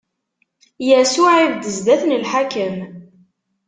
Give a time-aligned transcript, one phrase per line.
[0.87, 2.75] Yasuɛ ibedd zdat n lḥakem.